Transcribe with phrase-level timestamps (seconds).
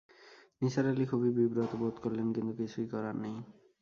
[0.61, 3.35] নিসার আলি খুবই বিব্রত বোধ করলেন, কিন্তু কিছুই করার নেই।